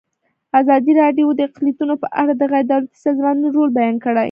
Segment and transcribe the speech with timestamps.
[0.59, 4.19] ازادي راډیو د اقلیتونه په اړه د غیر دولتي سازمانونو رول بیان کړی.